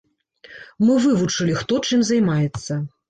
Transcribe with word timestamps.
Мы 0.87 0.95
вывучылі, 1.03 1.53
хто 1.63 1.77
чым 1.91 1.99
займаецца. 2.11 2.81